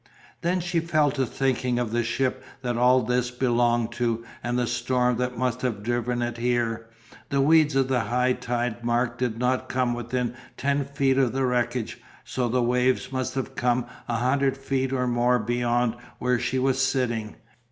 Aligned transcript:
Then 0.41 0.61
she 0.61 0.79
fell 0.79 1.11
to 1.11 1.27
thinking 1.27 1.77
of 1.77 1.91
the 1.91 2.03
ship 2.03 2.43
that 2.63 2.75
all 2.75 3.03
this 3.03 3.29
belonged 3.29 3.91
to 3.91 4.25
and 4.41 4.57
the 4.57 4.65
storm 4.65 5.17
that 5.17 5.37
must 5.37 5.61
have 5.61 5.83
driven 5.83 6.23
it 6.23 6.37
here. 6.37 6.87
The 7.29 7.39
weeds 7.39 7.75
of 7.75 7.87
the 7.87 7.99
high 7.99 8.33
tide 8.33 8.83
mark 8.83 9.19
did 9.19 9.37
not 9.37 9.69
come 9.69 9.93
within 9.93 10.33
ten 10.57 10.85
feet 10.85 11.19
of 11.19 11.33
the 11.33 11.45
wreckage, 11.45 11.99
so 12.25 12.49
the 12.49 12.63
waves 12.63 13.11
must 13.11 13.35
have 13.35 13.53
come 13.53 13.85
a 14.07 14.15
hundred 14.15 14.57
feet 14.57 14.91
or 14.91 15.05
more 15.05 15.37
beyond 15.37 15.95
where 16.17 16.39
she 16.39 16.57
was 16.57 16.81
sitting. 16.83 17.35